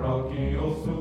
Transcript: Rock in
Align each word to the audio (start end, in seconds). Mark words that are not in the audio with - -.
Rock 0.00 0.32
in 0.32 0.99